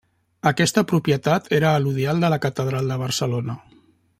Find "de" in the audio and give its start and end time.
2.27-2.33, 2.93-2.99